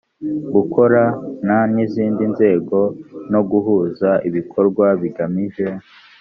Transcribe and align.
gukorana 0.53 1.57
n 1.73 1.75
izindi 1.85 2.23
nzego 2.33 2.79
no 3.31 3.41
guhuza 3.49 4.09
ibikorwa 4.27 4.85
bigamije 5.01 5.65